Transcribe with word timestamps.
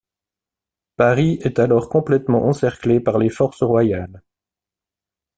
Paris 0.95 1.37
est 1.43 1.59
alors 1.59 1.87
complètement 1.87 2.45
encerclé 2.47 2.99
par 2.99 3.19
les 3.19 3.29
forces 3.29 3.61
royales. 3.61 4.23